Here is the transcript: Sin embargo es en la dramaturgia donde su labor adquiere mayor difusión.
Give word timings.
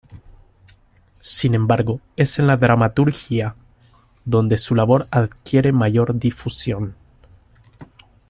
Sin 1.19 1.53
embargo 1.53 2.01
es 2.15 2.39
en 2.39 2.47
la 2.47 2.57
dramaturgia 2.57 3.55
donde 4.25 4.57
su 4.57 4.73
labor 4.73 5.07
adquiere 5.11 5.71
mayor 5.73 6.17
difusión. 6.17 6.95